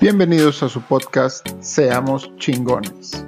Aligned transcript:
Bienvenidos 0.00 0.62
a 0.62 0.68
su 0.70 0.80
podcast 0.80 1.46
Seamos 1.60 2.34
chingones, 2.36 3.22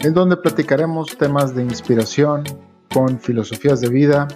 en 0.00 0.12
donde 0.12 0.36
platicaremos 0.36 1.16
temas 1.16 1.54
de 1.54 1.62
inspiración 1.62 2.42
con 2.92 3.20
filosofías 3.20 3.80
de 3.80 3.90
vida, 3.90 4.26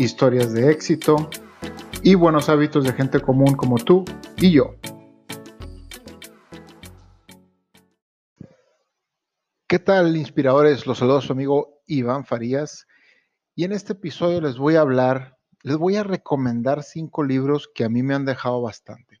historias 0.00 0.52
de 0.52 0.72
éxito 0.72 1.30
y 2.02 2.16
buenos 2.16 2.48
hábitos 2.48 2.82
de 2.82 2.94
gente 2.94 3.20
común 3.20 3.54
como 3.54 3.76
tú 3.76 4.04
y 4.38 4.50
yo. 4.50 4.74
¿Qué 9.68 9.78
tal, 9.78 10.16
inspiradores? 10.16 10.84
Los 10.84 10.98
saludo 10.98 11.18
a 11.18 11.22
su 11.22 11.32
amigo 11.32 11.80
Iván 11.86 12.24
Farías 12.24 12.88
y 13.54 13.62
en 13.62 13.70
este 13.70 13.92
episodio 13.92 14.40
les 14.40 14.58
voy 14.58 14.74
a 14.74 14.80
hablar, 14.80 15.38
les 15.62 15.76
voy 15.76 15.94
a 15.94 16.02
recomendar 16.02 16.82
cinco 16.82 17.22
libros 17.22 17.70
que 17.72 17.84
a 17.84 17.88
mí 17.88 18.02
me 18.02 18.14
han 18.14 18.24
dejado 18.24 18.60
bastante 18.60 19.13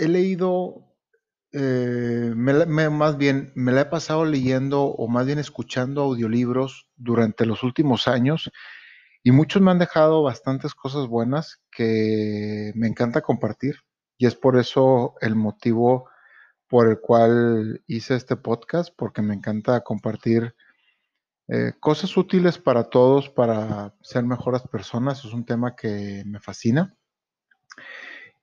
he 0.00 0.08
leído, 0.08 0.94
eh, 1.52 2.32
más 2.34 3.16
bien, 3.18 3.52
me 3.54 3.72
la 3.72 3.82
he 3.82 3.86
pasado 3.86 4.24
leyendo 4.24 4.84
o 4.84 5.08
más 5.08 5.26
bien 5.26 5.38
escuchando 5.38 6.02
audiolibros 6.02 6.88
durante 6.96 7.46
los 7.46 7.62
últimos 7.62 8.08
años 8.08 8.50
y 9.22 9.32
muchos 9.32 9.60
me 9.62 9.70
han 9.70 9.78
dejado 9.78 10.22
bastantes 10.22 10.74
cosas 10.74 11.06
buenas 11.06 11.60
que 11.70 12.72
me 12.74 12.88
encanta 12.88 13.20
compartir 13.20 13.76
y 14.16 14.26
es 14.26 14.34
por 14.34 14.58
eso 14.58 15.14
el 15.20 15.34
motivo 15.36 16.08
por 16.68 16.88
el 16.88 17.00
cual 17.00 17.82
hice 17.88 18.14
este 18.14 18.36
podcast, 18.36 18.94
porque 18.96 19.22
me 19.22 19.34
encanta 19.34 19.80
compartir 19.80 20.54
eh, 21.48 21.72
cosas 21.80 22.16
útiles 22.16 22.58
para 22.58 22.84
todos, 22.84 23.28
para 23.28 23.92
ser 24.02 24.22
mejores 24.22 24.62
personas. 24.70 25.24
Es 25.24 25.32
un 25.32 25.44
tema 25.44 25.74
que 25.74 26.22
me 26.26 26.38
fascina. 26.38 26.94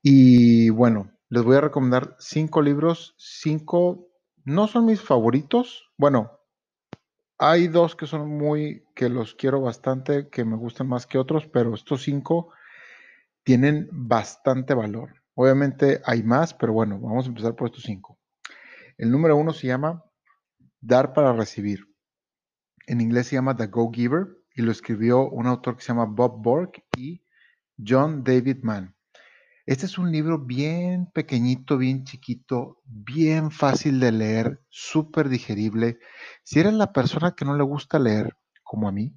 Y 0.02 0.70
bueno, 0.70 1.17
les 1.30 1.44
voy 1.44 1.58
a 1.58 1.62
recomendar 1.62 2.16
cinco 2.20 2.62
libros. 2.62 3.16
Cinco 3.18 4.10
no 4.46 4.68
son 4.68 4.86
mis 4.86 5.02
favoritos. 5.02 5.92
Bueno, 5.98 6.32
hay 7.38 7.68
dos 7.68 7.96
que 7.96 8.08
son 8.08 8.28
muy, 8.30 8.86
que 8.96 9.10
los 9.10 9.36
quiero 9.36 9.62
bastante, 9.62 10.30
que 10.30 10.46
me 10.46 10.56
gustan 10.56 10.88
más 10.88 11.06
que 11.06 11.18
otros, 11.18 11.48
pero 11.48 11.74
estos 11.74 12.04
cinco 12.04 12.52
tienen 13.44 13.90
bastante 13.92 14.74
valor. 14.74 15.22
Obviamente 15.36 16.02
hay 16.06 16.24
más, 16.24 16.54
pero 16.54 16.74
bueno, 16.74 17.00
vamos 17.00 17.26
a 17.26 17.30
empezar 17.30 17.56
por 17.56 17.68
estos 17.68 17.84
cinco. 17.84 18.18
El 18.98 19.12
número 19.12 19.38
uno 19.38 19.54
se 19.54 19.68
llama 19.68 20.04
Dar 20.82 21.14
para 21.14 21.34
recibir. 21.34 21.86
En 22.88 23.02
inglés 23.02 23.28
se 23.28 23.36
llama 23.36 23.56
The 23.56 23.68
Go 23.68 23.92
Giver 23.94 24.28
y 24.56 24.64
lo 24.64 24.72
escribió 24.72 25.30
un 25.30 25.46
autor 25.46 25.76
que 25.76 25.84
se 25.84 25.90
llama 25.90 26.06
Bob 26.06 26.42
Borg 26.42 26.72
y 26.98 27.24
John 27.78 28.24
David 28.24 28.64
Mann. 28.64 28.97
Este 29.68 29.86
es 29.86 29.98
un 29.98 30.14
libro 30.14 30.40
bien 30.40 31.08
pequeñito, 31.14 31.78
bien 31.78 32.06
chiquito, 32.06 32.80
bien 32.86 33.52
fácil 33.52 34.00
de 34.00 34.14
leer, 34.14 34.62
súper 34.70 35.28
digerible. 35.28 36.00
Si 36.44 36.62
eres 36.62 36.72
la 36.72 36.94
persona 36.94 37.36
que 37.36 37.44
no 37.44 37.54
le 37.58 37.66
gusta 37.66 38.00
leer, 38.00 38.38
como 38.64 38.88
a 38.88 38.94
mí, 38.94 39.14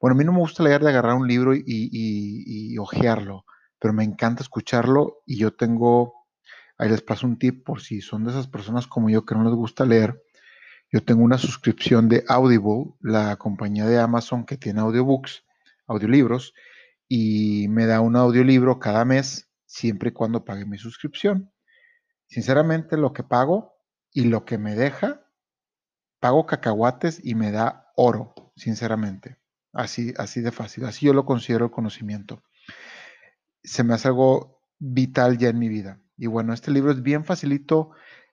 bueno, 0.00 0.14
a 0.14 0.18
mí 0.18 0.24
no 0.24 0.32
me 0.32 0.38
gusta 0.38 0.62
leer 0.62 0.82
de 0.82 0.88
agarrar 0.88 1.16
un 1.16 1.28
libro 1.28 1.54
y, 1.54 1.62
y, 1.66 2.78
ojearlo, 2.78 3.44
pero 3.78 3.92
me 3.92 4.02
encanta 4.02 4.42
escucharlo 4.42 5.18
y 5.26 5.36
yo 5.36 5.52
tengo, 5.52 6.14
ahí 6.78 6.88
les 6.88 7.02
paso 7.02 7.26
un 7.26 7.38
tip 7.38 7.62
por 7.62 7.82
si 7.82 8.00
son 8.00 8.24
de 8.24 8.30
esas 8.30 8.48
personas 8.48 8.86
como 8.86 9.10
yo 9.10 9.26
que 9.26 9.34
no 9.34 9.44
les 9.44 9.52
gusta 9.52 9.84
leer. 9.84 10.24
Yo 10.90 11.04
tengo 11.04 11.22
una 11.22 11.36
suscripción 11.36 12.08
de 12.08 12.24
Audible, 12.26 12.94
la 13.00 13.36
compañía 13.36 13.84
de 13.84 13.98
Amazon 13.98 14.46
que 14.46 14.56
tiene 14.56 14.80
audiobooks, 14.80 15.44
audiolibros, 15.86 16.54
y 17.06 17.68
me 17.68 17.84
da 17.84 18.00
un 18.00 18.16
audiolibro 18.16 18.78
cada 18.78 19.04
mes 19.04 19.49
siempre 19.70 20.10
y 20.10 20.12
cuando 20.12 20.44
pague 20.44 20.66
mi 20.66 20.78
suscripción. 20.78 21.52
Sinceramente, 22.26 22.96
lo 22.96 23.12
que 23.12 23.22
pago 23.22 23.76
y 24.12 24.24
lo 24.24 24.44
que 24.44 24.58
me 24.58 24.74
deja, 24.74 25.24
pago 26.18 26.44
cacahuates 26.44 27.20
y 27.24 27.36
me 27.36 27.52
da 27.52 27.92
oro, 27.94 28.34
sinceramente. 28.56 29.38
Así, 29.72 30.12
así 30.18 30.40
de 30.40 30.50
fácil. 30.50 30.84
Así 30.86 31.06
yo 31.06 31.12
lo 31.14 31.24
considero 31.24 31.66
el 31.66 31.70
conocimiento. 31.70 32.42
Se 33.62 33.84
me 33.84 33.94
hace 33.94 34.08
algo 34.08 34.60
vital 34.80 35.38
ya 35.38 35.50
en 35.50 35.60
mi 35.60 35.68
vida. 35.68 36.00
Y 36.16 36.26
bueno, 36.26 36.52
este 36.52 36.72
libro 36.72 36.90
es 36.90 37.02
bien 37.02 37.24
facilito. 37.24 37.90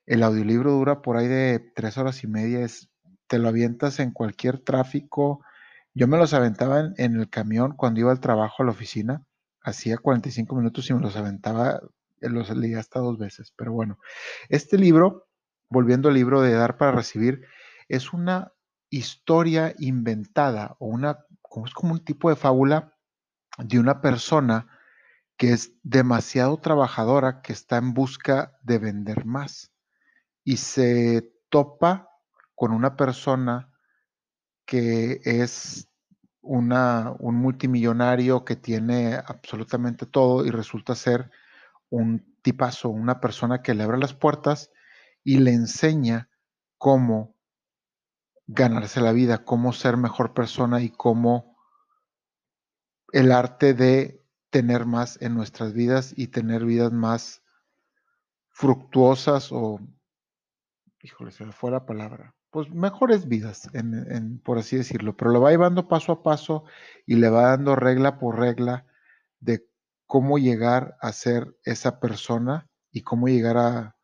El 0.07 0.23
audiolibro 0.23 0.71
dura 0.71 1.03
por 1.03 1.17
ahí 1.17 1.27
de 1.27 1.59
tres 1.75 1.99
horas 1.99 2.23
y 2.23 2.27
media. 2.27 2.65
Te 3.27 3.37
lo 3.37 3.47
avientas 3.47 3.99
en 3.99 4.11
cualquier 4.11 4.57
tráfico. 4.57 5.43
Yo 5.93 6.07
me 6.07 6.17
los 6.17 6.33
aventaba 6.33 6.79
en, 6.79 6.93
en 6.97 7.19
el 7.19 7.29
camión 7.29 7.75
cuando 7.75 7.99
iba 7.99 8.11
al 8.11 8.21
trabajo 8.21 8.63
a 8.63 8.65
la 8.65 8.71
oficina 8.71 9.23
hacía 9.67 9.97
45 9.97 10.55
minutos 10.55 10.89
y 10.89 10.93
me 10.93 11.01
los 11.01 11.15
aventaba, 11.17 11.81
eh, 12.21 12.29
los 12.29 12.49
leía 12.55 12.79
hasta 12.79 12.99
dos 12.99 13.17
veces. 13.17 13.53
Pero 13.57 13.73
bueno, 13.73 13.99
este 14.49 14.77
libro, 14.77 15.27
volviendo 15.69 16.07
al 16.07 16.15
libro 16.15 16.41
de 16.41 16.53
Dar 16.53 16.77
para 16.77 16.93
Recibir, 16.93 17.45
es 17.89 18.13
una 18.13 18.53
historia 18.89 19.75
inventada 19.77 20.77
o 20.79 20.87
una, 20.87 21.25
es 21.65 21.73
como 21.73 21.93
un 21.93 22.03
tipo 22.03 22.29
de 22.29 22.37
fábula 22.37 22.95
de 23.57 23.79
una 23.79 24.01
persona 24.01 24.67
que 25.35 25.51
es 25.51 25.73
demasiado 25.83 26.57
trabajadora, 26.57 27.41
que 27.41 27.53
está 27.53 27.77
en 27.77 27.93
busca 27.93 28.57
de 28.63 28.79
vender 28.79 29.25
más 29.25 29.71
y 30.43 30.57
se 30.57 31.33
topa 31.49 32.09
con 32.55 32.71
una 32.71 32.95
persona 32.95 33.71
que 34.65 35.19
es 35.23 35.89
un 36.47 37.35
multimillonario 37.35 38.45
que 38.45 38.55
tiene 38.55 39.15
absolutamente 39.15 40.05
todo 40.05 40.45
y 40.45 40.49
resulta 40.49 40.95
ser 40.95 41.29
un 41.89 42.37
tipazo, 42.41 42.89
una 42.89 43.19
persona 43.19 43.61
que 43.61 43.73
le 43.73 43.83
abre 43.83 43.97
las 43.97 44.13
puertas 44.13 44.71
y 45.23 45.39
le 45.39 45.51
enseña 45.51 46.29
cómo 46.77 47.35
ganarse 48.47 49.01
la 49.01 49.11
vida, 49.11 49.43
cómo 49.43 49.73
ser 49.73 49.97
mejor 49.97 50.33
persona 50.33 50.81
y 50.81 50.89
cómo 50.89 51.57
el 53.11 53.31
arte 53.31 53.73
de 53.73 54.23
tener 54.49 54.85
más 54.85 55.21
en 55.21 55.35
nuestras 55.35 55.73
vidas 55.73 56.13
y 56.15 56.27
tener 56.27 56.63
vidas 56.63 56.93
más 56.93 57.43
fructuosas 58.49 59.51
o, 59.51 59.79
híjole, 61.01 61.31
se 61.31 61.45
me 61.45 61.51
fue 61.51 61.71
la 61.71 61.85
palabra, 61.85 62.36
pues 62.57 62.71
mejores 62.71 63.27
vidas, 63.27 63.69
por 64.43 64.57
así 64.57 64.77
decirlo, 64.77 65.15
pero 65.15 65.29
lo 65.29 65.41
va 65.41 65.51
llevando 65.51 65.87
paso 65.87 66.11
a 66.11 66.23
paso 66.23 66.63
y 67.05 67.13
le 67.13 67.29
va 67.29 67.49
dando 67.49 67.75
regla 67.75 68.17
por 68.17 68.39
regla 68.39 68.87
de 69.39 69.69
cómo 70.07 70.39
llegar 70.39 70.97
a 70.99 71.11
ser 71.11 71.55
esa 71.65 71.99
persona 71.99 72.67
y 72.91 73.03
cómo 73.03 73.27
llegar 73.27 73.57
a... 73.57 73.95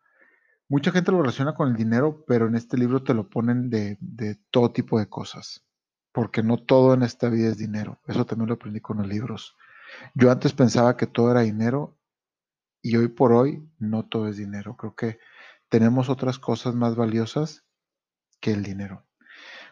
Mucha 0.69 0.91
gente 0.91 1.12
lo 1.12 1.22
relaciona 1.22 1.56
con 1.56 1.69
el 1.69 1.75
dinero, 1.75 2.24
pero 2.28 2.46
en 2.46 2.53
este 2.53 2.78
libro 2.78 3.02
te 3.02 3.16
lo 3.16 3.28
ponen 3.28 3.72
de, 3.72 3.97
de 4.00 4.36
todo 4.52 4.72
tipo 4.72 5.00
de 5.00 5.09
cosas, 5.09 5.66
porque 6.12 6.44
no 6.44 6.58
todo 6.58 6.94
en 6.94 7.02
esta 7.02 7.30
vida 7.30 7.50
es 7.50 7.58
dinero. 7.58 8.02
Eso 8.06 8.24
también 8.24 8.50
lo 8.50 8.53
aprendí 8.53 8.81
con 8.81 8.97
los 8.97 9.08
libros. 9.08 9.58
Yo 10.14 10.30
antes 10.30 10.53
pensaba 10.53 10.96
que 10.96 11.08
todo 11.08 11.31
era 11.31 11.41
dinero 11.41 11.97
y 12.84 12.97
hoy 12.97 13.08
por 13.08 13.34
hoy 13.34 13.68
no 13.80 14.06
todo 14.06 14.28
es 14.28 14.38
dinero. 14.38 14.78
Creo 14.78 14.94
que 14.94 15.18
tenemos 15.70 16.08
otras 16.09 16.38
cosas 16.38 16.75
más 16.75 16.96
valiosas 16.96 17.64
que 18.43 18.51
el 18.51 18.61
dinero. 18.61 19.07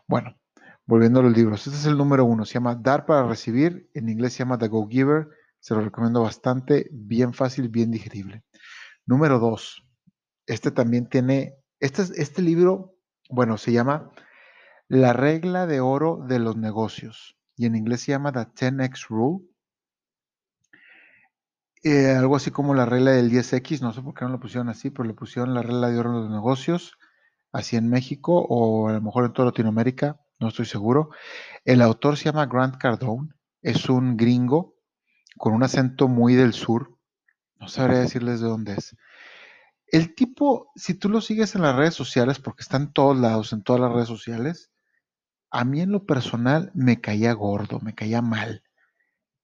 Bueno, 0.07 0.39
volviendo 0.85 1.19
a 1.19 1.23
los 1.23 1.35
libros, 1.35 1.67
este 1.67 1.77
es 1.77 1.85
el 1.85 1.97
número 1.97 2.23
uno, 2.23 2.45
se 2.45 2.53
llama 2.53 2.73
Dar 2.73 3.05
para 3.05 3.27
Recibir, 3.27 3.89
en 3.93 4.07
inglés 4.07 4.31
se 4.31 4.39
llama 4.39 4.57
The 4.57 4.69
Go 4.69 4.87
Giver, 4.87 5.27
se 5.59 5.75
lo 5.75 5.81
recomiendo 5.81 6.23
bastante, 6.23 6.87
bien 6.89 7.33
fácil, 7.33 7.67
bien 7.67 7.91
digerible. 7.91 8.43
Número 9.05 9.39
dos, 9.39 9.85
este 10.47 10.71
también 10.71 11.09
tiene, 11.09 11.57
este, 11.81 12.03
este 12.15 12.41
libro, 12.41 12.95
bueno, 13.29 13.57
se 13.57 13.73
llama 13.73 14.09
La 14.87 15.11
regla 15.11 15.67
de 15.67 15.81
oro 15.81 16.23
de 16.25 16.39
los 16.39 16.55
negocios, 16.55 17.37
y 17.57 17.65
en 17.65 17.75
inglés 17.75 18.01
se 18.01 18.13
llama 18.13 18.31
The 18.31 18.39
10X 18.39 19.09
Rule. 19.09 19.45
Eh, 21.83 22.15
algo 22.15 22.37
así 22.37 22.51
como 22.51 22.73
la 22.73 22.85
regla 22.85 23.11
del 23.11 23.29
10X, 23.29 23.81
no 23.81 23.91
sé 23.91 24.01
por 24.01 24.13
qué 24.13 24.23
no 24.23 24.31
lo 24.31 24.39
pusieron 24.39 24.69
así, 24.69 24.91
pero 24.91 25.03
le 25.03 25.13
pusieron 25.13 25.53
la 25.53 25.61
regla 25.61 25.89
de 25.89 25.99
oro 25.99 26.13
de 26.13 26.21
los 26.21 26.31
negocios 26.31 26.97
así 27.51 27.75
en 27.75 27.89
México 27.89 28.45
o 28.49 28.89
a 28.89 28.93
lo 28.93 29.01
mejor 29.01 29.25
en 29.25 29.33
toda 29.33 29.47
Latinoamérica, 29.47 30.19
no 30.39 30.47
estoy 30.47 30.65
seguro. 30.65 31.09
El 31.65 31.81
autor 31.81 32.17
se 32.17 32.25
llama 32.25 32.45
Grant 32.45 32.77
Cardone, 32.77 33.29
es 33.61 33.89
un 33.89 34.17
gringo 34.17 34.75
con 35.37 35.53
un 35.53 35.63
acento 35.63 36.07
muy 36.07 36.35
del 36.35 36.53
sur, 36.53 36.97
no 37.59 37.67
sabría 37.67 37.99
decirles 37.99 38.41
de 38.41 38.47
dónde 38.47 38.73
es. 38.73 38.95
El 39.87 40.15
tipo, 40.15 40.71
si 40.75 40.93
tú 40.93 41.09
lo 41.09 41.19
sigues 41.21 41.55
en 41.55 41.61
las 41.61 41.75
redes 41.75 41.93
sociales, 41.93 42.39
porque 42.39 42.61
está 42.61 42.77
en 42.77 42.93
todos 42.93 43.17
lados, 43.17 43.53
en 43.53 43.61
todas 43.61 43.81
las 43.81 43.91
redes 43.91 44.07
sociales, 44.07 44.71
a 45.49 45.65
mí 45.65 45.81
en 45.81 45.91
lo 45.91 46.05
personal 46.05 46.71
me 46.73 47.01
caía 47.01 47.33
gordo, 47.33 47.79
me 47.81 47.93
caía 47.93 48.21
mal. 48.21 48.63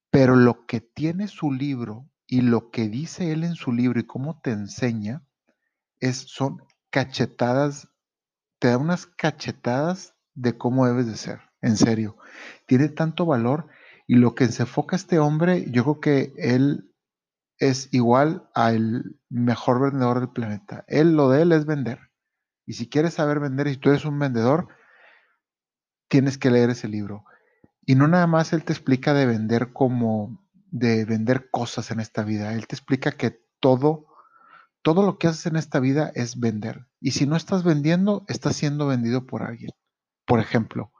Pero 0.09 0.36
lo 0.36 0.65
que 0.65 0.80
tiene 0.80 1.27
su 1.27 1.51
libro 1.51 2.09
y 2.25 2.42
lo 2.42 2.71
que 2.71 2.88
dice 2.88 3.31
él 3.33 3.44
en 3.44 3.56
su 3.56 3.74
libro 3.74 4.00
y 4.00 4.06
cómo 4.06 4.39
te 4.39 4.51
enseña 4.51 5.24
es, 6.00 6.18
son 6.18 6.63
cachetadas 6.89 7.89
te 8.59 8.69
da 8.69 8.77
unas 8.77 9.06
cachetadas 9.06 10.15
de 10.33 10.57
cómo 10.57 10.86
debes 10.86 11.07
de 11.07 11.18
ser, 11.18 11.42
en 11.62 11.77
serio. 11.77 12.18
Tiene 12.65 12.89
tanto 12.89 13.25
valor 13.25 13.68
y 14.07 14.15
lo 14.15 14.36
que 14.36 14.48
se 14.48 14.63
enfoca 14.63 14.95
este 14.95 15.19
hombre, 15.19 15.65
yo 15.71 15.83
creo 15.83 16.00
que 16.00 16.33
él 16.38 16.94
es 17.59 17.89
igual 17.92 18.50
al 18.54 19.18
mejor 19.30 19.81
vendedor 19.81 20.19
del 20.19 20.30
planeta. 20.30 20.86
Él, 20.88 21.15
lo 21.15 21.30
de 21.30 21.42
él 21.42 21.51
es 21.51 21.65
vender. 21.65 22.00
Y 22.65 22.74
si 22.74 22.89
quieres 22.89 23.15
saber 23.15 23.39
vender 23.39 23.68
y 23.68 23.74
si 23.74 23.77
tú 23.77 23.89
eres 23.89 24.06
un 24.06 24.19
vendedor, 24.19 24.68
tienes 26.07 26.38
que 26.38 26.51
leer 26.51 26.69
ese 26.69 26.88
libro. 26.88 27.25
Y 27.86 27.95
no 27.95 28.07
nada 28.07 28.27
más 28.27 28.54
él 28.54 28.63
te 28.63 28.74
explica 28.74 29.13
de 29.13 29.25
vender 29.25 29.74
como 29.74 30.45
de 30.69 31.06
vender 31.06 31.50
cosas 31.50 31.92
en 31.92 32.00
esta 32.00 32.24
vida. 32.24 32.54
Él 32.54 32.68
te 32.68 32.75
explica 32.75 33.12
que 33.12 33.42
todo, 33.59 34.06
todo 34.81 35.03
lo 35.06 35.18
que 35.18 35.27
haces 35.27 35.45
en 35.47 35.56
esta 35.56 35.79
vida 35.79 36.12
es 36.15 36.39
vender. 36.39 36.88
Y 37.00 37.12
si 37.12 37.25
no 37.25 37.35
estás 37.35 37.63
vendiendo, 37.63 38.25
estás 38.27 38.56
siendo 38.56 38.88
vendido 38.88 39.25
por 39.25 39.44
alguien. 39.44 39.71
Por 40.25 40.39
ejemplo, 40.39 40.91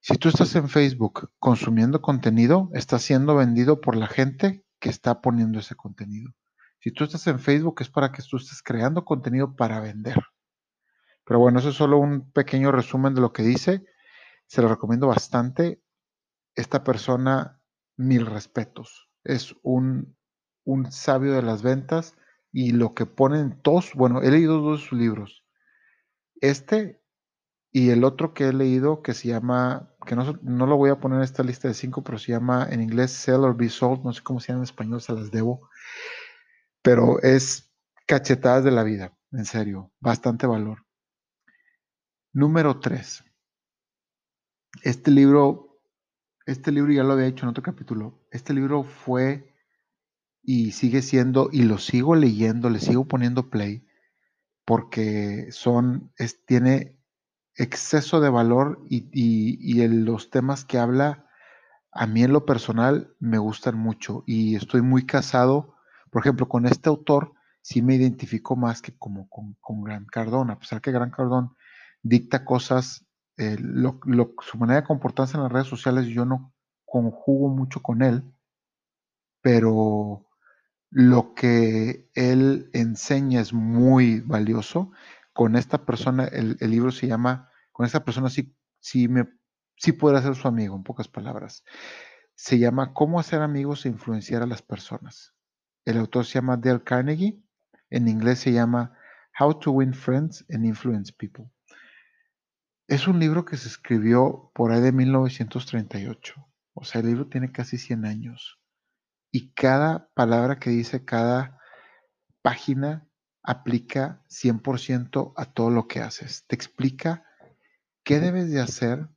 si 0.00 0.16
tú 0.16 0.28
estás 0.28 0.54
en 0.54 0.68
Facebook 0.68 1.30
consumiendo 1.38 2.00
contenido, 2.00 2.70
estás 2.72 3.02
siendo 3.02 3.34
vendido 3.34 3.80
por 3.80 3.96
la 3.96 4.06
gente 4.06 4.64
que 4.78 4.88
está 4.88 5.20
poniendo 5.20 5.58
ese 5.58 5.74
contenido. 5.74 6.32
Si 6.80 6.92
tú 6.92 7.04
estás 7.04 7.26
en 7.26 7.40
Facebook 7.40 7.76
es 7.80 7.90
para 7.90 8.12
que 8.12 8.22
tú 8.22 8.36
estés 8.36 8.62
creando 8.62 9.04
contenido 9.04 9.56
para 9.56 9.80
vender. 9.80 10.16
Pero 11.24 11.40
bueno, 11.40 11.58
eso 11.58 11.70
es 11.70 11.74
solo 11.74 11.98
un 11.98 12.30
pequeño 12.30 12.70
resumen 12.72 13.14
de 13.14 13.20
lo 13.20 13.32
que 13.32 13.42
dice. 13.42 13.84
Se 14.46 14.62
lo 14.62 14.68
recomiendo 14.68 15.08
bastante. 15.08 15.82
Esta 16.54 16.84
persona, 16.84 17.60
mil 17.96 18.24
respetos. 18.24 19.10
Es 19.24 19.54
un, 19.62 20.16
un 20.64 20.90
sabio 20.92 21.34
de 21.34 21.42
las 21.42 21.62
ventas 21.62 22.14
y 22.60 22.72
lo 22.72 22.92
que 22.92 23.06
ponen 23.06 23.62
todos, 23.62 23.94
bueno, 23.94 24.20
he 24.20 24.32
leído 24.32 24.60
dos 24.60 24.80
de 24.80 24.88
sus 24.88 24.98
libros. 24.98 25.44
Este 26.40 27.00
y 27.70 27.90
el 27.90 28.02
otro 28.02 28.34
que 28.34 28.48
he 28.48 28.52
leído 28.52 29.00
que 29.00 29.14
se 29.14 29.28
llama, 29.28 29.94
que 30.04 30.16
no, 30.16 30.36
no, 30.42 30.66
lo 30.66 30.76
voy 30.76 30.90
a 30.90 30.98
poner 30.98 31.18
en 31.18 31.22
esta 31.22 31.44
lista 31.44 31.68
de 31.68 31.74
cinco, 31.74 32.02
pero 32.02 32.18
se 32.18 32.32
llama 32.32 32.66
en 32.68 32.82
inglés 32.82 33.12
Sell 33.12 33.44
or 33.44 33.56
Be 33.56 33.68
Sold, 33.68 34.02
no 34.02 34.12
sé 34.12 34.24
cómo 34.24 34.40
se 34.40 34.48
llama 34.48 34.62
en 34.62 34.64
español, 34.64 35.00
se 35.00 35.12
las 35.12 35.30
debo. 35.30 35.70
Pero 36.82 37.22
es 37.22 37.72
cachetadas 38.08 38.64
de 38.64 38.72
la 38.72 38.82
vida, 38.82 39.16
en 39.30 39.44
serio, 39.44 39.92
bastante 40.00 40.48
valor. 40.48 40.84
Número 42.32 42.80
3. 42.80 43.22
Este 44.82 45.12
libro, 45.12 45.80
este 46.44 46.72
libro 46.72 46.92
ya 46.92 47.04
lo 47.04 47.12
había 47.12 47.26
hecho 47.26 47.44
en 47.44 47.50
otro 47.50 47.62
capítulo. 47.62 48.26
Este 48.32 48.52
libro 48.52 48.82
fue 48.82 49.54
y 50.50 50.72
sigue 50.72 51.02
siendo, 51.02 51.50
y 51.52 51.64
lo 51.64 51.76
sigo 51.76 52.16
leyendo, 52.16 52.70
le 52.70 52.80
sigo 52.80 53.04
poniendo 53.04 53.50
play, 53.50 53.86
porque 54.64 55.48
son, 55.50 56.10
es, 56.16 56.42
tiene 56.46 56.96
exceso 57.54 58.22
de 58.22 58.30
valor 58.30 58.82
y, 58.88 59.10
y, 59.12 59.86
los 59.88 60.30
temas 60.30 60.64
que 60.64 60.78
habla, 60.78 61.26
a 61.92 62.06
mí 62.06 62.22
en 62.22 62.32
lo 62.32 62.46
personal 62.46 63.14
me 63.18 63.36
gustan 63.36 63.76
mucho 63.76 64.24
y 64.26 64.56
estoy 64.56 64.80
muy 64.80 65.04
casado, 65.04 65.74
por 66.10 66.22
ejemplo, 66.22 66.48
con 66.48 66.64
este 66.64 66.88
autor 66.88 67.34
sí 67.60 67.82
me 67.82 67.96
identifico 67.96 68.56
más 68.56 68.80
que 68.80 68.96
como 68.96 69.28
con, 69.28 69.54
con 69.60 69.84
Gran 69.84 70.06
Cardón, 70.06 70.50
a 70.50 70.58
pesar 70.58 70.80
que 70.80 70.92
Gran 70.92 71.10
Cardón 71.10 71.54
dicta 72.02 72.46
cosas, 72.46 73.06
eh, 73.36 73.58
su 73.58 74.56
manera 74.56 74.80
de 74.80 74.86
comportarse 74.86 75.36
en 75.36 75.42
las 75.42 75.52
redes 75.52 75.68
sociales 75.68 76.06
yo 76.06 76.24
no 76.24 76.54
conjugo 76.86 77.50
mucho 77.50 77.82
con 77.82 78.00
él, 78.00 78.24
pero 79.42 80.24
lo 80.90 81.34
que 81.34 82.10
él 82.14 82.70
enseña 82.72 83.40
es 83.40 83.52
muy 83.52 84.20
valioso. 84.20 84.92
Con 85.32 85.56
esta 85.56 85.84
persona, 85.84 86.24
el, 86.24 86.56
libro 86.60 86.90
se 86.90 87.06
llama, 87.06 87.50
con 87.72 87.86
esta 87.86 88.04
persona 88.04 88.30
sí, 88.30 88.56
sí, 88.80 89.08
me, 89.08 89.28
sí 89.76 89.92
podrá 89.92 90.22
ser 90.22 90.34
su 90.34 90.48
amigo, 90.48 90.76
en 90.76 90.82
pocas 90.82 91.08
palabras. 91.08 91.64
Se 92.34 92.58
llama 92.58 92.94
Cómo 92.94 93.20
hacer 93.20 93.42
amigos 93.42 93.84
e 93.84 93.88
influenciar 93.88 94.42
a 94.42 94.46
las 94.46 94.62
personas. 94.62 95.34
El 95.84 95.98
autor 95.98 96.24
se 96.24 96.34
llama 96.34 96.56
Dale 96.56 96.82
Carnegie. 96.82 97.42
En 97.90 98.08
inglés 98.08 98.40
se 98.40 98.52
llama 98.52 98.96
How 99.38 99.58
to 99.58 99.70
Win 99.70 99.94
Friends 99.94 100.44
and 100.50 100.64
Influence 100.64 101.12
People. 101.12 101.50
Es 102.86 103.06
un 103.06 103.18
libro 103.18 103.44
que 103.44 103.56
se 103.56 103.68
escribió 103.68 104.50
por 104.54 104.72
ahí 104.72 104.80
de 104.80 104.92
1938. 104.92 106.48
O 106.74 106.84
sea, 106.84 107.00
el 107.00 107.08
libro 107.08 107.26
tiene 107.28 107.52
casi 107.52 107.76
100 107.76 108.04
años. 108.04 108.57
Y 109.30 109.52
cada 109.52 110.08
palabra 110.14 110.58
que 110.58 110.70
dice, 110.70 111.04
cada 111.04 111.58
página 112.42 113.08
aplica 113.42 114.22
100% 114.28 115.32
a 115.36 115.44
todo 115.46 115.70
lo 115.70 115.88
que 115.88 116.00
haces. 116.00 116.44
Te 116.46 116.54
explica 116.54 117.24
qué 118.04 118.20
debes 118.20 118.50
de 118.50 118.60
hacer, 118.60 119.08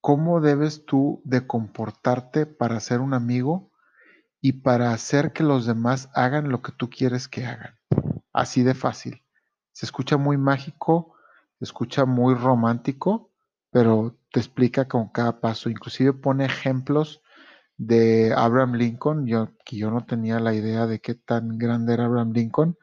cómo 0.00 0.40
debes 0.40 0.86
tú 0.86 1.22
de 1.24 1.46
comportarte 1.46 2.46
para 2.46 2.80
ser 2.80 3.00
un 3.00 3.14
amigo 3.14 3.72
y 4.40 4.52
para 4.52 4.92
hacer 4.92 5.32
que 5.32 5.42
los 5.42 5.66
demás 5.66 6.08
hagan 6.14 6.50
lo 6.50 6.62
que 6.62 6.72
tú 6.72 6.90
quieres 6.90 7.28
que 7.28 7.46
hagan. 7.46 7.78
Así 8.32 8.62
de 8.62 8.74
fácil. 8.74 9.24
Se 9.72 9.86
escucha 9.86 10.16
muy 10.16 10.36
mágico, 10.36 11.14
se 11.58 11.64
escucha 11.64 12.04
muy 12.04 12.34
romántico, 12.34 13.32
pero 13.70 14.18
te 14.30 14.40
explica 14.40 14.86
con 14.86 15.08
cada 15.08 15.40
paso. 15.40 15.68
Inclusive 15.68 16.12
pone 16.12 16.44
ejemplos 16.44 17.22
de 17.76 18.32
Abraham 18.34 18.74
Lincoln, 18.74 19.26
yo, 19.26 19.50
que 19.64 19.76
yo 19.76 19.90
no 19.90 20.04
tenía 20.06 20.40
la 20.40 20.54
idea 20.54 20.86
de 20.86 21.00
qué 21.00 21.14
tan 21.14 21.58
grande 21.58 21.94
era 21.94 22.06
Abraham 22.06 22.32
Lincoln, 22.32 22.78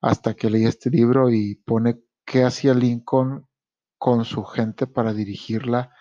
hasta 0.00 0.34
que 0.34 0.50
leí 0.50 0.66
este 0.66 0.90
libro 0.90 1.30
y 1.30 1.56
pone 1.56 2.00
qué 2.24 2.44
hacía 2.44 2.74
Lincoln 2.74 3.46
con 3.98 4.24
su 4.24 4.44
gente 4.44 4.86
para 4.86 5.12
dirigirla 5.12 5.92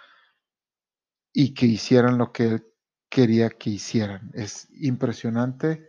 y 1.33 1.53
que 1.53 1.65
hicieran 1.65 2.17
lo 2.17 2.31
que 2.31 2.45
él 2.45 2.67
quería 3.09 3.49
que 3.49 3.69
hicieran. 3.69 4.31
Es 4.33 4.67
impresionante, 4.71 5.87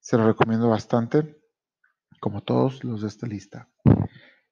se 0.00 0.16
lo 0.16 0.26
recomiendo 0.26 0.68
bastante, 0.68 1.38
como 2.20 2.42
todos 2.42 2.82
los 2.84 3.02
de 3.02 3.08
esta 3.08 3.26
lista. 3.26 3.68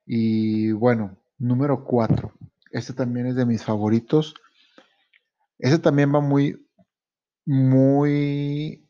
Y 0.07 0.73
bueno, 0.73 1.17
número 1.39 1.85
4. 1.85 2.33
Este 2.71 2.93
también 2.93 3.27
es 3.27 3.37
de 3.37 3.47
mis 3.47 3.65
favoritos. 3.65 4.35
Este 5.59 5.79
también 5.79 6.15
va 6.15 6.21
muy, 6.21 6.64
muy... 7.47 8.89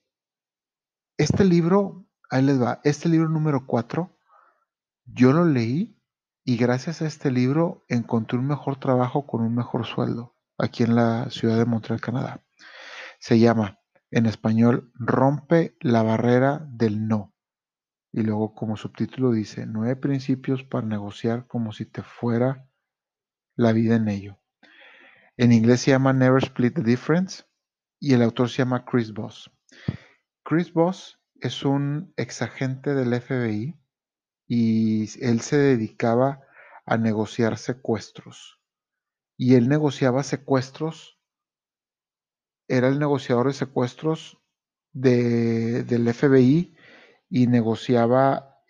Este 1.16 1.44
libro, 1.44 2.06
ahí 2.30 2.42
les 2.42 2.60
va, 2.60 2.80
este 2.84 3.08
libro 3.08 3.28
número 3.28 3.66
4, 3.66 4.18
yo 5.06 5.32
lo 5.32 5.44
leí 5.44 6.00
y 6.44 6.56
gracias 6.56 7.02
a 7.02 7.06
este 7.06 7.30
libro 7.30 7.84
encontré 7.88 8.38
un 8.38 8.46
mejor 8.46 8.78
trabajo 8.78 9.26
con 9.26 9.42
un 9.42 9.54
mejor 9.54 9.86
sueldo 9.86 10.36
aquí 10.58 10.82
en 10.82 10.94
la 10.94 11.30
ciudad 11.30 11.56
de 11.56 11.64
Montreal, 11.64 12.00
Canadá. 12.00 12.44
Se 13.20 13.38
llama 13.38 13.78
en 14.10 14.26
español 14.26 14.92
Rompe 14.94 15.76
la 15.80 16.02
barrera 16.02 16.66
del 16.68 17.06
no. 17.06 17.32
Y 18.12 18.22
luego 18.22 18.54
como 18.54 18.76
subtítulo 18.76 19.32
dice, 19.32 19.66
nueve 19.66 19.96
principios 19.96 20.62
para 20.62 20.86
negociar 20.86 21.46
como 21.46 21.72
si 21.72 21.86
te 21.86 22.02
fuera 22.02 22.68
la 23.56 23.72
vida 23.72 23.96
en 23.96 24.08
ello. 24.08 24.38
En 25.36 25.52
inglés 25.52 25.80
se 25.80 25.90
llama 25.90 26.12
Never 26.12 26.42
Split 26.42 26.74
the 26.74 26.82
Difference 26.82 27.44
y 28.04 28.12
el 28.12 28.20
autor 28.20 28.50
se 28.50 28.58
llama 28.58 28.84
Chris 28.84 29.14
Voss. 29.14 29.50
Chris 30.42 30.74
Voss 30.74 31.18
es 31.40 31.64
un 31.64 32.12
exagente 32.18 32.92
del 32.94 33.18
FBI 33.18 33.80
y 34.46 35.24
él 35.24 35.40
se 35.40 35.56
dedicaba 35.56 36.42
a 36.84 36.98
negociar 36.98 37.56
secuestros. 37.56 38.60
Y 39.38 39.54
él 39.54 39.70
negociaba 39.70 40.22
secuestros, 40.22 41.18
era 42.68 42.88
el 42.88 42.98
negociador 42.98 43.46
de 43.46 43.54
secuestros 43.54 44.38
de, 44.92 45.82
del 45.84 46.12
FBI 46.12 46.76
y 47.30 47.46
negociaba 47.46 48.60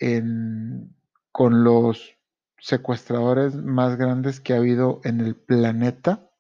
con 1.32 1.64
los 1.64 2.16
secuestradores 2.58 3.56
más 3.56 3.96
grandes 3.96 4.38
que 4.38 4.52
ha 4.52 4.58
habido 4.58 5.00
en 5.02 5.20
el 5.20 5.34
planeta. 5.34 6.30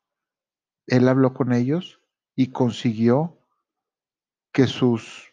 Él 0.86 1.08
habló 1.08 1.34
con 1.34 1.52
ellos 1.52 2.03
y 2.34 2.48
consiguió 2.48 3.38
que 4.52 4.66
sus 4.66 5.32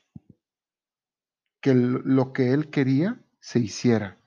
que 1.62 1.76
lo 1.76 2.34
que 2.34 2.54
él 2.54 2.72
quería 2.72 3.22
se 3.40 3.60
hiciera. 3.60 4.18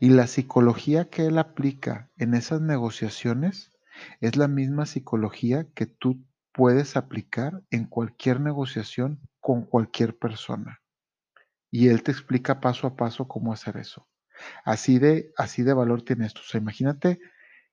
Y 0.00 0.08
la 0.08 0.26
psicología 0.26 1.10
que 1.10 1.26
él 1.26 1.38
aplica 1.38 2.10
en 2.16 2.34
esas 2.34 2.62
negociaciones 2.62 3.72
es 4.20 4.36
la 4.36 4.48
misma 4.48 4.86
psicología 4.86 5.66
que 5.74 5.86
tú 5.86 6.24
puedes 6.52 6.96
aplicar 6.96 7.62
en 7.70 7.84
cualquier 7.84 8.40
negociación 8.40 9.20
con 9.40 9.66
cualquier 9.66 10.16
persona 10.16 10.82
y 11.72 11.88
él 11.88 12.04
te 12.04 12.12
explica 12.12 12.60
paso 12.60 12.86
a 12.86 12.94
paso 12.94 13.26
cómo 13.26 13.52
hacer 13.52 13.78
eso. 13.78 14.06
Así 14.64 14.98
de, 14.98 15.32
así 15.36 15.62
de 15.62 15.72
valor 15.72 16.02
tiene 16.02 16.26
esto. 16.26 16.40
O 16.40 16.44
sea, 16.44 16.60
imagínate 16.60 17.18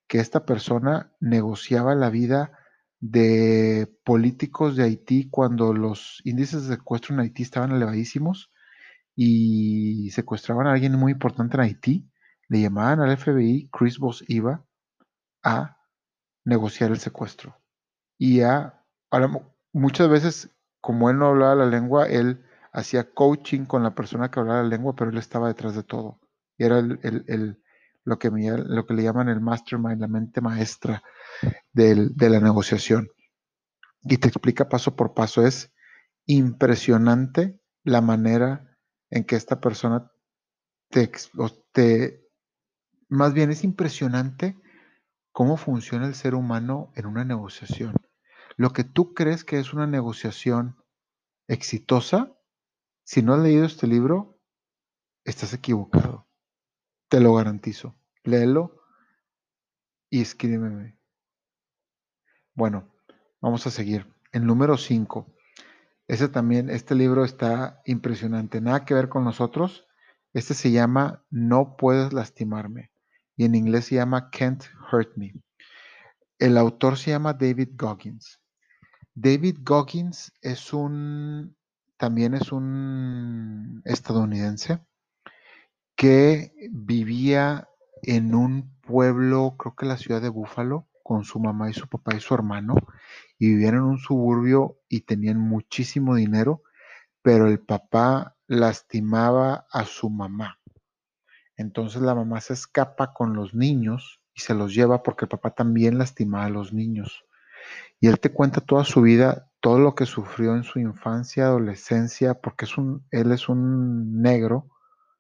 que 0.08 0.20
esta 0.20 0.46
persona 0.46 1.12
negociaba 1.20 1.94
la 1.94 2.10
vida 2.10 2.59
de 3.00 3.88
políticos 4.04 4.76
de 4.76 4.84
Haití 4.84 5.30
cuando 5.30 5.74
los 5.74 6.22
índices 6.26 6.68
de 6.68 6.76
secuestro 6.76 7.14
en 7.14 7.22
Haití 7.22 7.44
estaban 7.44 7.72
elevadísimos 7.72 8.52
y 9.16 10.12
secuestraban 10.12 10.68
a 10.68 10.74
alguien 10.74 10.98
muy 10.98 11.12
importante 11.14 11.58
en 11.58 11.62
Haití, 11.62 12.10
le 12.48 12.62
llamaban 12.62 13.00
al 13.02 13.18
FBI, 13.18 13.70
Chris 13.72 14.00
Voss 14.00 14.24
iba 14.28 14.66
a 15.44 15.78
negociar 16.46 16.92
el 16.92 17.00
secuestro. 17.00 17.56
Y 18.18 18.42
a, 18.42 18.84
muchas 19.72 20.10
veces, 20.10 20.50
como 20.82 21.10
él 21.10 21.18
no 21.18 21.28
hablaba 21.28 21.56
la 21.56 21.66
lengua, 21.68 22.08
él 22.08 22.44
hacía 22.72 23.14
coaching 23.14 23.66
con 23.66 23.84
la 23.84 23.96
persona 23.96 24.30
que 24.30 24.40
hablaba 24.40 24.64
la 24.64 24.70
lengua, 24.70 24.96
pero 24.96 25.12
él 25.12 25.18
estaba 25.18 25.48
detrás 25.48 25.76
de 25.76 25.84
todo. 25.84 26.20
Era 26.58 26.80
el, 26.80 27.62
lo, 28.10 28.18
que 28.18 28.32
lo 28.32 28.86
que 28.86 28.94
le 28.96 29.04
llaman 29.04 29.30
el 29.30 29.40
mastermind, 29.40 30.02
la 30.02 30.08
mente 30.08 30.42
maestra 30.42 31.04
de 31.72 32.30
la 32.30 32.40
negociación. 32.40 33.08
Y 34.02 34.18
te 34.18 34.28
explica 34.28 34.68
paso 34.68 34.96
por 34.96 35.14
paso. 35.14 35.46
Es 35.46 35.72
impresionante 36.26 37.62
la 37.84 38.02
manera 38.02 38.76
en 39.12 39.26
que 39.26 39.36
esta 39.36 39.60
persona 39.60 40.12
te, 40.90 41.12
te 41.72 42.28
más 43.10 43.34
bien 43.34 43.52
es 43.52 43.64
impresionante 43.64 44.58
cómo 45.32 45.56
funciona 45.56 46.08
el 46.08 46.16
ser 46.16 46.34
humano 46.34 46.92
en 46.96 47.06
una 47.06 47.24
negociación. 47.24 47.94
Lo 48.58 48.74
que 48.74 48.84
tú 48.84 49.14
crees 49.14 49.44
que 49.44 49.60
es 49.60 49.72
una 49.74 49.86
negociación 49.86 50.84
exitosa, 51.48 52.36
si 53.04 53.22
no 53.22 53.36
has 53.36 53.42
leído 53.42 53.66
este 53.66 53.86
libro, 53.86 54.40
estás 55.24 55.54
equivocado. 55.54 56.28
Te 57.08 57.20
lo 57.20 57.34
garantizo. 57.34 57.99
Léelo 58.24 58.82
y 60.10 60.22
escríbeme. 60.22 60.98
Bueno, 62.54 62.90
vamos 63.42 63.66
a 63.68 63.72
seguir. 63.72 64.06
El 64.32 64.46
número 64.46 64.78
5. 64.78 65.34
Ese 66.08 66.28
también, 66.28 66.70
este 66.70 66.96
libro 66.96 67.24
está 67.24 67.82
impresionante. 67.86 68.62
Nada 68.62 68.86
que 68.86 68.94
ver 68.94 69.10
con 69.10 69.24
nosotros. 69.24 69.86
Este 70.34 70.54
se 70.54 70.72
llama 70.72 71.24
No 71.30 71.78
puedes 71.78 72.14
lastimarme. 72.14 72.92
Y 73.38 73.46
en 73.46 73.56
inglés 73.56 73.86
se 73.86 73.96
llama 73.96 74.30
Can't 74.30 74.64
Hurt 74.92 75.16
Me. 75.16 75.34
El 76.38 76.58
autor 76.58 76.98
se 76.98 77.12
llama 77.12 77.34
David 77.34 77.70
Goggins. 77.76 78.42
David 79.14 79.60
Goggins 79.62 80.34
es 80.42 80.74
un, 80.74 81.56
también 81.98 82.34
es 82.34 82.52
un 82.52 83.82
estadounidense 83.86 84.80
que 85.96 86.54
vivía 86.72 87.69
en 88.04 88.36
un 88.36 88.72
pueblo, 88.82 89.56
creo 89.58 89.76
que 89.76 89.86
la 89.86 89.98
ciudad 89.98 90.22
de 90.22 90.30
Búfalo, 90.30 90.88
con 91.04 91.24
su 91.24 91.40
mamá 91.40 91.70
y 91.70 91.74
su 91.74 91.88
papá 91.88 92.16
y 92.16 92.20
su 92.20 92.34
hermano, 92.34 92.76
y 93.38 93.50
vivían 93.50 93.76
en 93.76 93.82
un 93.82 93.98
suburbio 93.98 94.80
y 94.88 95.02
tenían 95.02 95.40
muchísimo 95.40 96.16
dinero, 96.16 96.64
pero 97.22 97.48
el 97.48 97.60
papá 97.60 98.36
lastimaba 98.48 99.68
a 99.72 99.86
su 99.86 100.10
mamá. 100.10 100.60
Entonces 101.56 102.02
la 102.02 102.16
mamá 102.16 102.40
se 102.42 102.54
escapa 102.54 103.14
con 103.14 103.34
los 103.34 103.54
niños 103.54 104.22
y 104.34 104.42
se 104.42 104.54
los 104.54 104.74
lleva 104.74 105.04
porque 105.04 105.26
el 105.26 105.30
papá 105.30 105.52
también 105.52 105.98
lastimaba 105.98 106.46
a 106.46 106.50
los 106.50 106.74
niños. 106.74 107.26
Y 108.00 108.08
él 108.08 108.20
te 108.20 108.32
cuenta 108.32 108.62
toda 108.62 108.86
su 108.86 109.02
vida, 109.02 109.52
todo 109.60 109.80
lo 109.80 109.94
que 109.94 110.06
sufrió 110.06 110.56
en 110.56 110.64
su 110.64 110.80
infancia, 110.80 111.46
adolescencia, 111.46 112.36
porque 112.36 112.66
es 112.66 112.78
un, 112.78 113.06
él 113.12 113.32
es 113.32 113.50
un 113.50 114.22
negro. 114.22 114.70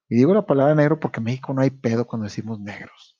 Y 0.09 0.15
digo 0.15 0.33
la 0.33 0.45
palabra 0.45 0.73
negro 0.73 0.99
porque 0.99 1.19
en 1.19 1.25
México 1.25 1.53
no 1.53 1.61
hay 1.61 1.69
pedo 1.69 2.07
cuando 2.07 2.25
decimos 2.25 2.59
negros. 2.59 3.17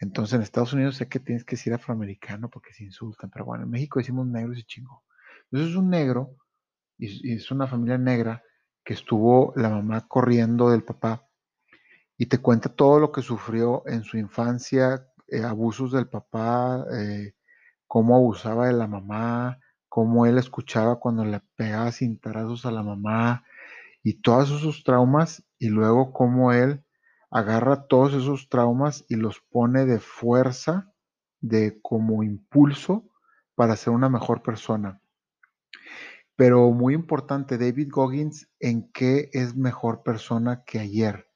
Entonces 0.00 0.34
en 0.34 0.42
Estados 0.42 0.72
Unidos 0.72 0.96
sé 0.96 1.08
que 1.08 1.20
tienes 1.20 1.44
que 1.44 1.56
decir 1.56 1.72
afroamericano 1.74 2.48
porque 2.48 2.72
se 2.72 2.84
insultan, 2.84 3.30
pero 3.30 3.44
bueno, 3.44 3.64
en 3.64 3.70
México 3.70 3.98
decimos 3.98 4.26
negros 4.26 4.58
y 4.58 4.64
chingo. 4.64 5.04
Entonces 5.44 5.70
es 5.70 5.76
un 5.76 5.90
negro 5.90 6.36
y, 6.98 7.34
es 7.34 7.50
una 7.50 7.66
familia 7.66 7.98
negra 7.98 8.42
que 8.84 8.94
estuvo 8.94 9.52
la 9.56 9.68
mamá 9.68 10.06
corriendo 10.08 10.70
del 10.70 10.82
papá 10.82 11.28
y 12.16 12.26
te 12.26 12.38
cuenta 12.38 12.70
todo 12.70 12.98
lo 13.00 13.12
que 13.12 13.22
sufrió 13.22 13.82
en 13.86 14.02
su 14.02 14.16
infancia, 14.16 15.06
eh, 15.28 15.42
abusos 15.42 15.92
del 15.92 16.08
papá, 16.08 16.86
eh, 16.92 17.34
cómo 17.86 18.16
abusaba 18.16 18.66
de 18.66 18.72
la 18.72 18.86
mamá, 18.86 19.58
cómo 19.88 20.26
él 20.26 20.38
escuchaba 20.38 20.98
cuando 20.98 21.24
le 21.24 21.40
pegaba 21.54 21.92
cintarazos 21.92 22.66
a 22.66 22.72
la 22.72 22.82
mamá 22.82 23.44
y 24.02 24.20
todos 24.20 24.50
esos 24.50 24.84
traumas 24.84 25.44
y 25.64 25.68
luego 25.68 26.12
cómo 26.12 26.52
él 26.52 26.84
agarra 27.30 27.86
todos 27.86 28.12
esos 28.12 28.50
traumas 28.50 29.06
y 29.08 29.16
los 29.16 29.40
pone 29.40 29.86
de 29.86 29.98
fuerza, 29.98 30.92
de 31.40 31.80
como 31.80 32.22
impulso 32.22 33.08
para 33.54 33.76
ser 33.76 33.94
una 33.94 34.10
mejor 34.10 34.42
persona. 34.42 35.00
Pero 36.36 36.70
muy 36.70 36.92
importante, 36.92 37.56
David 37.56 37.88
Goggins, 37.90 38.50
¿en 38.60 38.90
qué 38.92 39.30
es 39.32 39.56
mejor 39.56 40.02
persona 40.02 40.64
que 40.66 40.80
ayer? 40.80 41.28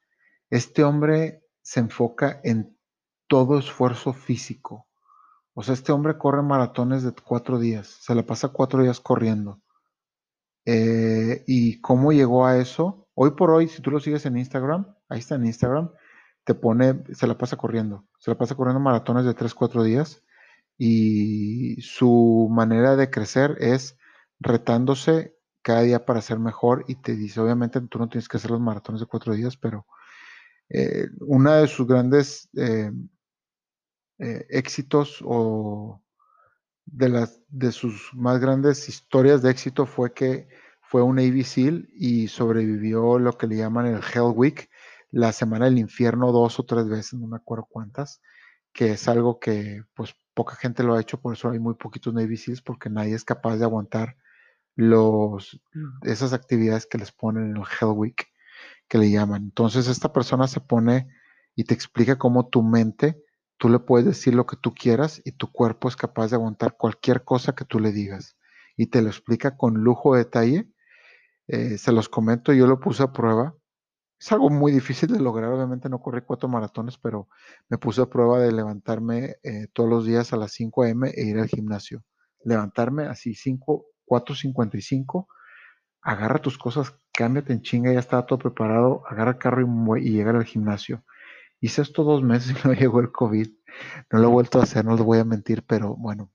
Este 0.51 0.85
hombre 0.85 1.43
se 1.63 1.81
enfoca 1.81 2.41
en 2.45 2.77
todo 3.29 3.59
esfuerzo 3.59 4.13
físico, 4.13 4.89
o 5.55 5.63
sea, 5.63 5.73
este 5.73 5.91
hombre 5.93 6.19
corre 6.19 6.43
maratones 6.43 7.03
de 7.03 7.13
cuatro 7.13 7.59
días, 7.59 7.87
se 7.89 8.15
la 8.15 8.25
pasa 8.25 8.51
cuatro 8.51 8.83
días 8.83 9.01
corriendo. 9.01 9.63
Eh, 10.67 11.45
¿Y 11.47 11.81
cómo 11.81 12.13
llegó 12.13 12.47
a 12.47 12.59
eso? 12.59 13.08
Hoy 13.21 13.33
por 13.33 13.51
hoy, 13.51 13.67
si 13.67 13.83
tú 13.83 13.91
lo 13.91 13.99
sigues 13.99 14.27
en 14.27 14.39
Instagram, 14.39 14.95
ahí 15.09 15.19
está 15.19 15.35
en 15.35 15.45
Instagram, 15.45 15.91
te 16.45 16.55
pone, 16.55 17.03
se 17.13 17.27
la 17.27 17.37
pasa 17.37 17.57
corriendo, 17.57 18.07
se 18.21 18.31
la 18.31 18.39
pasa 18.39 18.55
corriendo 18.55 18.79
maratones 18.79 19.25
de 19.25 19.35
tres, 19.35 19.55
cuatro 19.55 19.83
días. 19.83 20.23
Y 20.79 21.83
su 21.83 22.49
manera 22.49 22.95
de 22.95 23.11
crecer 23.11 23.57
es 23.59 23.99
retándose 24.39 25.37
cada 25.63 25.83
día 25.83 26.07
para 26.07 26.21
ser 26.21 26.39
mejor 26.39 26.85
y 26.87 26.95
te 26.95 27.17
dice, 27.17 27.41
obviamente 27.41 27.81
tú 27.81 27.99
no 27.99 28.09
tienes 28.09 28.29
que 28.29 28.37
hacer 28.37 28.53
los 28.53 28.61
maratones 28.61 29.01
de 29.01 29.09
cuatro 29.09 29.35
días, 29.35 29.57
pero 29.57 29.85
eh, 30.69 31.09
una 31.23 31.57
de 31.57 31.67
sus 31.67 31.89
grandes 31.89 32.49
eh, 32.57 32.93
eh, 34.21 34.47
éxitos 34.49 35.19
o 35.25 36.01
de, 36.87 37.09
las, 37.09 37.41
de 37.49 37.73
sus 37.73 38.15
más 38.15 38.39
grandes 38.39 38.89
historias 38.89 39.43
de 39.43 39.51
éxito 39.51 39.87
fue 39.87 40.15
que 40.15 40.47
fue 40.89 41.03
un 41.03 41.17
Navy 41.17 41.45
SEAL 41.45 41.89
y 41.95 42.29
sobrevivió 42.29 43.19
lo 43.19 43.37
que 43.37 43.47
le 43.47 43.57
llaman 43.57 43.87
el 43.87 44.03
Hell 44.03 44.33
Week, 44.35 44.71
la 45.11 45.33
semana 45.33 45.67
del 45.67 45.79
infierno 45.79 46.33
dos 46.33 46.59
o 46.59 46.65
tres 46.65 46.89
veces, 46.89 47.15
no 47.15 47.27
me 47.27 47.37
acuerdo 47.37 47.67
cuántas, 47.69 48.21
que 48.73 48.93
es 48.93 49.09
algo 49.09 49.39
que 49.39 49.83
pues 49.95 50.15
poca 50.35 50.57
gente 50.57 50.83
lo 50.83 50.95
ha 50.95 51.01
hecho, 51.01 51.21
por 51.21 51.35
eso 51.35 51.51
hay 51.51 51.59
muy 51.59 51.75
poquitos 51.75 52.15
Navy 52.15 52.37
SEALs, 52.37 52.63
porque 52.63 52.91
nadie 52.91 53.15
es 53.15 53.25
capaz 53.25 53.57
de 53.57 53.65
aguantar 53.65 54.17
los, 54.77 55.61
esas 56.03 56.33
actividades 56.33 56.87
que 56.87 56.99
les 56.99 57.13
ponen 57.13 57.51
en 57.51 57.57
el 57.57 57.63
Hell 57.63 57.95
Week, 57.95 58.27
que 58.89 58.99
le 58.99 59.11
llaman. 59.11 59.43
Entonces 59.43 59.89
esta 59.89 60.13
persona 60.13 60.47
se 60.47 60.61
pone 60.61 61.09
y 61.55 61.65
te 61.65 61.75
explica 61.75 62.17
cómo 62.17 62.49
tu 62.49 62.63
mente 62.63 63.23
Tú 63.59 63.69
le 63.69 63.81
puedes 63.81 64.07
decir 64.07 64.37
lo 64.37 64.47
que 64.47 64.57
tú 64.57 64.73
quieras 64.73 65.21
y 65.25 65.33
tu 65.33 65.51
cuerpo 65.51 65.89
es 65.89 65.97
capaz 65.97 66.29
de 66.29 66.37
aguantar 66.37 66.77
cualquier 66.77 67.25
cosa 67.25 67.57
que 67.57 67.65
tú 67.65 67.81
le 67.81 67.91
digas. 67.91 68.37
Y 68.77 68.87
te 68.87 69.03
lo 69.03 69.09
explica 69.09 69.57
con 69.57 69.83
lujo 69.83 70.15
de 70.15 70.21
detalle. 70.21 70.69
Eh, 71.49 71.79
se 71.79 71.93
los 71.93 72.09
comento, 72.09 72.53
yo 72.53 72.67
lo 72.67 72.79
puse 72.79 73.03
a 73.03 73.13
prueba. 73.13 73.55
Es 74.21 74.33
algo 74.33 74.51
muy 74.51 74.73
difícil 74.73 75.13
de 75.13 75.21
lograr, 75.21 75.51
obviamente 75.51 75.89
no 75.89 76.01
corrí 76.01 76.23
cuatro 76.23 76.49
maratones, 76.49 76.99
pero 76.99 77.29
me 77.69 77.79
puse 77.79 78.03
a 78.03 78.07
prueba 78.07 78.41
de 78.41 78.53
levantarme 78.53 79.37
eh, 79.43 79.69
todos 79.73 79.89
los 79.89 80.07
días 80.07 80.33
a 80.33 80.37
las 80.37 80.53
5 80.53 80.83
a.m. 80.85 81.11
e 81.11 81.25
ir 81.25 81.39
al 81.39 81.49
gimnasio. 81.49 82.03
Levantarme 82.45 83.07
así 83.07 83.35
5, 83.35 83.87
4.55, 84.07 85.27
agarra 86.03 86.41
tus 86.41 86.59
cosas, 86.59 86.99
cámbiate 87.13 87.53
en 87.53 87.63
chinga, 87.63 87.93
ya 87.93 88.01
está 88.01 88.25
todo 88.27 88.39
preparado, 88.39 89.03
agarra 89.09 89.33
el 89.33 89.39
carro 89.39 89.99
y, 89.99 90.09
y 90.09 90.21
al 90.21 90.45
gimnasio. 90.45 91.05
Hice 91.61 91.83
esto 91.83 92.05
dos 92.05 92.23
meses 92.23 92.51
y 92.53 92.55
no 92.69 92.75
llegó 92.75 93.01
el 93.01 93.13
COVID. 93.13 93.49
No 94.13 94.19
lo 94.19 94.29
he 94.29 94.33
vuelto 94.33 94.61
a 94.61 94.65
hacer, 94.65 94.85
no 94.85 94.93
les 94.97 95.05
voy 95.05 95.19
a 95.19 95.25
mentir, 95.25 95.65
pero 95.67 95.95
bueno. 95.97 96.33